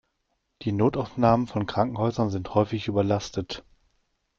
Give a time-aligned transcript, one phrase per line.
[0.63, 3.63] Die Notaufnahmen von Krankenhäusern sind häufig überlastet.